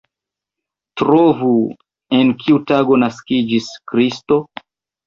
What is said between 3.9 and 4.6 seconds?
Kristo?